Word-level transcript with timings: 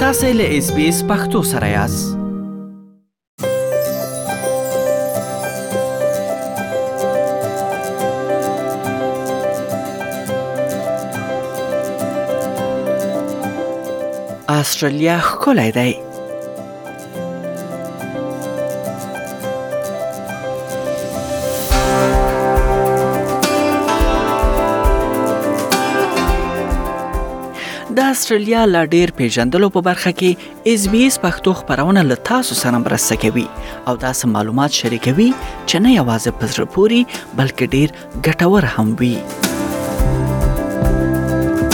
تاسې 0.00 0.32
له 0.32 0.58
اس 0.58 0.66
بي 0.74 0.84
اس 0.88 0.98
پختو 1.06 1.40
سره 1.42 1.68
یاست 1.68 2.18
استرالیا 14.48 15.18
ښکلی 15.30 15.70
دی 15.78 15.90
د 27.98 28.00
استرالیا 28.12 28.62
لا 28.74 28.82
ډیر 28.94 29.08
پیژندلو 29.20 29.68
په 29.76 29.80
برخه 29.86 30.10
کې 30.18 30.74
اس 30.74 30.82
بي 30.92 30.98
اس 31.06 31.16
پښتو 31.24 31.54
خبرونه 31.60 32.02
له 32.10 32.16
تاسو 32.28 32.58
سره 32.62 32.80
مرسته 32.84 33.16
کوي 33.22 33.44
او 33.92 33.94
تاسو 34.04 34.30
معلومات 34.34 34.78
شریکوي 34.82 35.26
چې 35.40 35.82
نه 35.86 35.94
یوازې 35.96 36.38
پزره 36.44 36.68
پوری 36.76 37.00
بلکې 37.10 37.74
ډیر 37.74 37.96
ګټور 38.26 38.68
هم 38.76 38.94
وي 39.02 39.10
استرالیا 39.18 40.22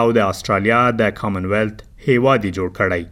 او 0.00 0.04
د 0.18 0.28
استرالیا 0.34 0.82
د 1.02 1.16
کامن 1.22 1.50
ویلث 1.54 1.90
هیواد 2.10 2.50
جوړ 2.52 2.80
کړی 2.80 3.06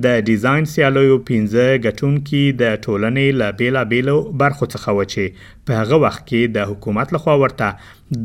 د 0.02 0.06
ډیزاین 0.28 0.66
سیالیو 0.74 1.18
15 1.30 1.74
غټونکي 1.84 2.42
د 2.62 2.72
ټولنې 2.86 3.26
له 3.42 3.50
بیلابېلو 3.60 4.16
برخو 4.44 4.70
څخه 4.74 4.96
و 5.00 5.06
چې 5.12 5.46
په 5.68 5.82
هغه 5.82 6.02
وخت 6.06 6.22
کې 6.30 6.42
د 6.58 6.72
حکومت 6.72 7.14
لخوا 7.18 7.36
ورته 7.44 7.70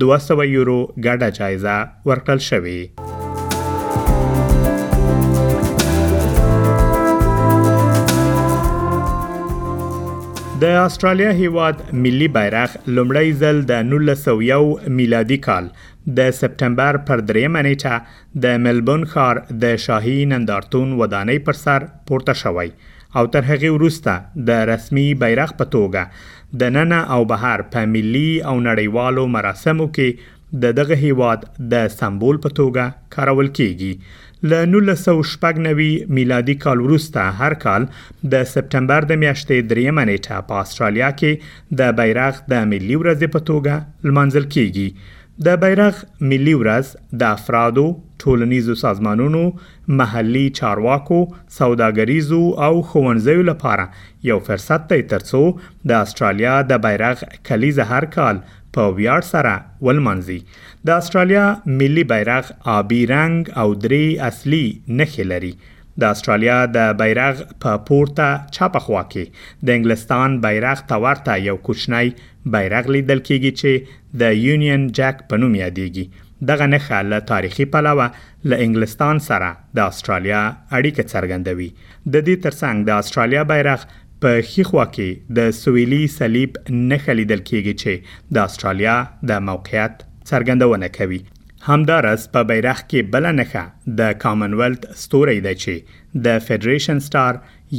200 0.06 0.48
یورو 0.54 0.80
ګډه 1.06 1.28
جایزه 1.42 1.76
ورکړل 2.10 2.40
شوې 2.48 3.07
د 10.62 10.64
استرالیا 10.82 11.30
هیواد 11.38 11.80
ملي 12.04 12.26
بیرغ 12.36 12.74
لومړی 12.98 13.32
ځل 13.40 13.58
د 13.70 13.80
1901 13.96 14.86
میلادي 15.00 15.36
کال 15.46 15.66
د 16.18 16.30
سپټمبر 16.38 16.98
پر 17.08 17.22
دریمه 17.30 17.62
نیټه 17.66 18.38
د 18.44 18.62
ملبون 18.66 19.04
ښار 19.12 19.40
د 19.64 19.76
شاهي 19.84 20.14
نندارتون 20.30 20.94
ودانۍ 21.02 21.42
پر 21.48 21.58
سر 21.58 21.86
پورته 22.10 22.36
شوی 22.42 22.72
او 23.20 23.24
تر 23.36 23.46
هغه 23.50 23.72
وروسته 23.76 24.16
د 24.50 24.64
رسمي 24.72 25.06
بیرغ 25.24 25.52
په 25.60 25.72
توګه 25.76 26.58
د 26.62 26.74
نن 26.78 26.96
او 27.00 27.20
بهر 27.34 27.66
په 27.76 27.92
ملي 27.96 28.28
او 28.52 28.56
نړیوالو 28.68 29.28
مراسمو 29.36 29.88
کې 29.98 30.64
د 30.64 30.76
دغه 30.80 31.00
هیواد 31.04 31.46
د 31.76 31.92
سمبول 32.00 32.42
په 32.46 32.56
توګه 32.62 33.18
کارول 33.18 33.54
کیږي 33.60 33.92
ل 34.44 34.52
1990 34.66 36.06
میلادي 36.08 36.54
کال 36.54 36.80
وروسته 36.80 37.20
هر 37.40 37.54
کال 37.64 37.86
د 38.32 38.42
سپټمبر 38.50 39.04
د 39.10 39.18
میاشتې 39.22 39.60
دریمه 39.70 40.04
نیټه 40.10 40.38
په 40.50 40.60
استرالیا 40.66 41.08
کې 41.22 41.74
د 41.80 41.96
بیرغ 42.00 42.38
د 42.52 42.68
ملي 42.72 42.96
ورځې 43.00 43.32
په 43.34 43.40
توګه 43.48 44.08
لمانځل 44.08 44.46
کیږي 44.56 44.88
د 45.46 45.56
بیرغ 45.62 45.96
ملي 46.30 46.52
ورځ 46.60 46.88
د 47.20 47.36
افرادو 47.40 47.82
ټولنیزو 48.22 48.74
سازمانونو 48.80 49.42
محلي 50.00 50.42
چارواکو 50.58 51.18
سوداګریزو 51.58 52.40
او 52.68 52.70
ښوونځیو 52.88 53.42
لپاره 53.50 53.88
یو 54.30 54.38
فرصت 54.48 54.88
دی 54.94 55.00
ترڅو 55.14 55.42
د 55.90 56.08
استرالیا 56.08 56.56
د 56.72 56.82
بیرغ 56.88 57.22
کلیزه 57.50 57.84
هر 57.92 58.04
کال 58.18 58.40
په 58.78 58.88
ویاړ 58.96 59.20
سره 59.32 59.54
ولمنځي 59.88 60.40
د 60.90 60.98
استرالیا 61.02 61.46
ملي 61.82 62.04
بیرغ 62.14 62.50
آبی 62.76 63.00
رنگ 63.14 63.54
او 63.56 63.68
درې 63.84 64.06
اصلي 64.30 64.64
نښې 64.74 65.30
لري 65.34 65.52
د 66.00 66.04
استرالیا 66.14 66.56
د 66.76 66.78
بیرغ 67.00 67.36
په 67.62 67.78
پورته 67.86 68.26
چاپه 68.56 68.80
خوا 68.84 69.00
کې 69.12 69.68
د 69.68 69.76
انګلستان 69.78 70.36
بیرغ 70.44 70.82
ته 70.90 70.98
ورته 71.04 71.34
یو 71.48 71.56
کوچنی 71.68 72.10
بیرغ 72.54 72.90
لیدل 72.96 73.22
کیږي 73.28 73.52
چې 73.60 74.18
د 74.22 74.36
یونین 74.42 74.84
جک 74.98 75.24
په 75.32 75.40
نوم 75.44 75.54
یادېږي 75.60 76.26
دغه 76.50 76.66
نخښه 76.74 77.00
له 77.12 77.24
تاریخي 77.32 77.66
پلوه 77.74 78.06
له 78.08 78.60
انګلستان 78.66 79.22
سره 79.28 79.48
د 79.80 79.88
استرالیا 79.94 80.42
اړیکه 80.50 81.08
څرګندوي 81.14 81.70
د 81.86 82.14
دې 82.26 82.36
ترڅنګ 82.44 82.90
د 82.90 83.04
استرالیا 83.04 83.42
بیرغ 83.52 83.88
په 84.26 84.44
خيخوا 84.52 84.84
کې 84.94 85.40
د 85.40 85.52
سویلي 85.62 86.02
صلیب 86.18 86.62
نخښه 86.70 87.18
لیدل 87.22 87.42
کیږي 87.50 87.74
چې 87.82 88.38
د 88.38 88.50
استرالیا 88.52 88.96
د 89.32 89.42
موقعیت 89.50 90.00
څرګندونه 90.30 90.94
کوي 90.98 91.20
همدارس 91.66 92.28
په 92.34 92.40
بیرغ 92.48 92.78
کې 92.90 93.00
بل 93.14 93.24
نښه 93.38 93.62
د 93.98 94.00
کامن 94.24 94.52
ویلت 94.58 94.82
ستوري 95.02 95.38
ده 95.46 95.52
چې 95.62 95.74
د 96.24 96.26
فدریشن 96.48 96.98
سٹار 97.08 97.32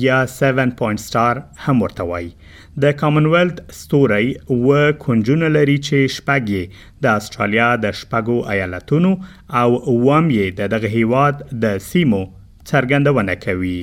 یا 0.07 0.17
7 0.33 0.73
پوینټ 0.81 0.99
سٹار 1.07 1.35
هم 1.67 1.77
ورته 1.85 2.03
وایي 2.09 2.29
د 2.83 2.97
کامن 3.03 3.25
ویلت 3.35 3.59
ستوري 3.81 4.27
و 4.67 4.67
کونجونه 5.05 5.47
لري 5.57 5.77
چې 5.87 5.97
شپږې 6.17 6.63
د 7.03 7.05
استرالیا 7.21 7.69
د 7.85 7.95
شپږو 8.01 8.37
ایالتونو 8.55 9.11
او 9.61 9.69
وام 10.07 10.27
یې 10.39 10.47
د 10.59 10.73
دغه 10.75 10.89
هیواد 10.97 11.45
د 11.63 11.79
سیمو 11.91 12.21
څرګندونه 12.71 13.33
کوي 13.45 13.79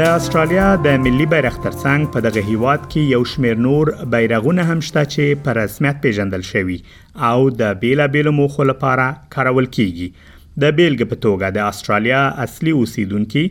د 0.00 0.08
استرالیا 0.14 0.64
د 0.86 0.96
ملي 1.02 1.26
بیرغ 1.32 1.54
ترڅنګ 1.66 2.08
په 2.14 2.20
دغه 2.24 2.40
هیواد 2.48 2.82
کې 2.88 3.12
یو 3.14 3.20
شمیر 3.32 3.60
نور 3.66 3.90
بیرغونه 4.14 4.64
هم 4.70 4.80
شته 4.88 5.04
چې 5.12 5.38
په 5.46 5.54
رسمیت 5.58 6.02
پیژندل 6.02 6.42
شوی 6.48 6.76
او 7.28 7.38
د 7.60 7.78
بیلابیلو 7.84 8.32
موخو 8.40 8.66
لپاره 8.70 9.06
کارول 9.36 9.68
کیږي 9.76 10.36
د 10.64 10.76
بیلګې 10.80 11.08
په 11.12 11.18
توګه 11.26 11.54
د 11.58 11.70
استرالیا 11.70 12.20
اصلي 12.44 12.74
اوسیدونکو 12.80 13.44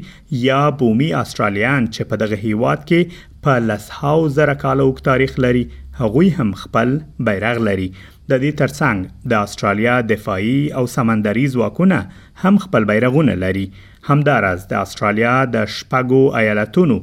یا 0.44 0.60
بومي 0.84 1.10
استرالیان 1.24 1.88
چې 1.88 2.12
په 2.12 2.22
دغه 2.26 2.42
هیواد 2.46 2.86
کې 2.86 3.42
په 3.48 3.66
لسهاو 3.72 4.32
زره 4.38 4.56
کالو 4.66 4.88
تاریخ 5.10 5.38
لري 5.48 5.66
هغوی 6.04 6.32
هم 6.42 6.54
خپل 6.66 6.98
بیرغ 7.32 7.66
لري 7.72 7.90
د 8.32 8.34
دې 8.44 8.52
ترڅنګ 8.60 9.02
د 9.32 9.34
استرالیا 9.46 9.96
دفاعي 10.12 10.60
او 10.78 10.84
سمندري 10.96 11.46
ځواکونه 11.56 12.00
هم 12.44 12.56
خپل 12.64 12.86
بیرغونه 12.92 13.36
لري 13.44 13.66
همدارس 14.10 14.62
د 14.72 14.82
استرالیا 14.86 15.36
د 15.58 15.70
شپږو 15.78 16.24
ایالتونو 16.42 16.98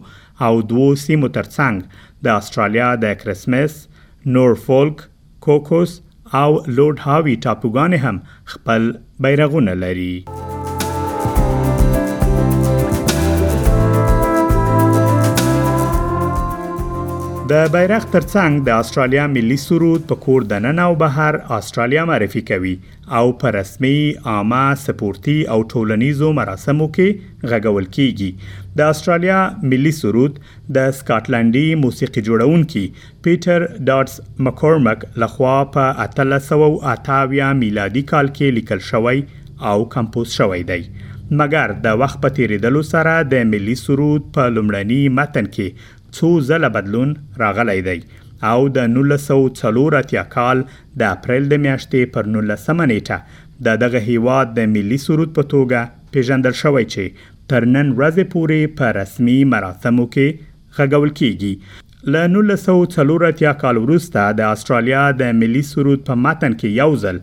او 0.46 0.52
دوو 0.74 0.88
سیمو 1.06 1.28
ترڅنګ 1.36 1.74
د 2.28 2.42
استرالیا 2.42 2.88
د 3.06 3.18
کرسمس 3.24 3.72
نورفولک 4.36 4.96
کوکوس 5.46 5.90
او 6.42 6.48
لورډ 6.76 6.98
هاوی 7.08 7.34
ټاپوګان 7.44 7.92
هم 8.04 8.16
خپل 8.54 8.82
بیرغونه 9.26 9.72
لري 9.88 10.14
د 17.52 17.60
بیرغ 17.72 18.04
ترڅنګ 18.12 18.60
د 18.66 18.78
استرالیا 18.82 19.24
ملي 19.30 19.56
سرود 19.62 20.04
په 20.12 20.16
کور 20.26 20.44
دننه 20.52 20.84
او 20.90 20.94
بهر 21.02 21.36
استرالیا 21.56 22.04
معرفي 22.10 22.40
کوي 22.50 22.70
او 23.20 23.22
په 23.42 23.50
رسمي 23.56 23.94
عامه 24.34 24.60
سپورتي 24.84 25.34
او 25.54 25.58
ټولنیزو 25.74 26.30
مراسمو 26.38 26.86
کې 26.96 27.50
غږول 27.52 27.88
کیږي 27.98 28.64
د 28.80 28.90
استرالیا 28.94 29.40
ملي 29.74 29.92
سرود 29.98 30.40
د 30.78 30.90
سکاټلندي 31.00 31.64
موسیقي 31.84 32.24
جوړونکي 32.28 32.84
پیټر 33.26 33.68
ډاټس 33.90 34.16
مکورمک 34.50 35.04
لخوا 35.24 35.54
په 35.78 36.10
1388 36.10 37.52
میلادي 37.64 38.06
کال 38.14 38.34
کې 38.36 38.60
لیکل 38.60 38.84
شوی 38.92 39.22
او 39.72 39.76
کمپوز 39.96 40.38
شوی 40.42 40.62
دی 40.72 40.82
مګر 41.06 41.80
د 41.88 42.04
وخت 42.04 42.22
په 42.26 42.36
تیریدلو 42.40 42.84
سره 42.94 43.20
د 43.36 43.48
ملي 43.56 43.80
سرود 43.86 44.30
په 44.40 44.54
لومړني 44.58 45.02
متن 45.20 45.50
کې 45.56 45.98
څو 46.16 46.28
ځله 46.48 46.68
بدلون 46.76 47.10
راغلی 47.42 47.80
دی 47.88 47.98
او 48.50 48.58
د 48.76 48.78
1940 49.00 50.30
کال 50.36 50.58
د 51.00 51.02
اپریل 51.16 51.44
د 51.52 51.60
میاشتې 51.66 52.00
پر 52.14 52.28
19 52.36 52.82
نیټه 52.92 53.18
د 53.66 53.78
دغه 53.82 54.00
هیواد 54.10 54.48
د 54.58 54.72
ملي 54.74 54.98
سرود 55.06 55.30
په 55.38 55.42
توګه 55.54 56.10
پیژندل 56.14 56.54
شوی 56.62 56.84
چې 56.94 57.30
تر 57.50 57.68
نن 57.74 57.94
ورځې 58.00 58.24
پورې 58.34 58.74
په 58.80 58.94
رسمي 59.00 59.38
مراسمو 59.54 60.06
کې 60.14 60.28
غږول 60.80 61.12
کیږي 61.20 61.52
ل 62.06 62.16
1940 62.16 63.52
کال 63.60 63.76
وروسته 63.78 64.22
د 64.38 64.48
استرالیا 64.52 65.02
د 65.18 65.36
ملي 65.42 65.60
سرود 65.66 66.00
په 66.08 66.14
متن 66.22 66.56
کې 66.62 66.72
یو 66.76 66.96
ځل 67.02 67.20